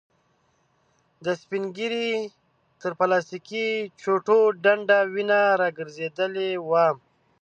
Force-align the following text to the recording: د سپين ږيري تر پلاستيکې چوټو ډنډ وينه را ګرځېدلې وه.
د 1.25 1.27
سپين 1.41 1.63
ږيري 1.77 2.11
تر 2.81 2.91
پلاستيکې 2.99 3.67
چوټو 4.01 4.39
ډنډ 4.63 4.89
وينه 5.13 5.39
را 5.59 5.69
ګرځېدلې 5.77 6.49
وه. 6.69 6.85